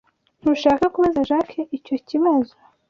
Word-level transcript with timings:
Ntushaka 0.41 0.85
kubaza 0.93 1.21
Jack 1.29 1.49
icyo 1.77 1.95
kibazo. 2.07 2.53